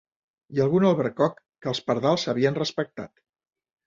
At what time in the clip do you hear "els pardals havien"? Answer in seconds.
1.71-2.57